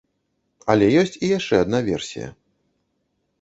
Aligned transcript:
Але 0.73 0.87
ёсць 1.01 1.19
і 1.27 1.29
яшчэ 1.37 1.55
адна 1.67 1.83
версія. 1.91 2.27